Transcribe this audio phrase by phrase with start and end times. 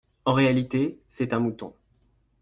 [0.25, 1.75] En réalité, c'est un mouton.